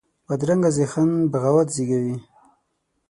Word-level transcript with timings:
بدرنګه 0.27 0.69
ذهن 0.77 1.09
بغاوت 1.31 1.67
زېږوي 1.75 2.15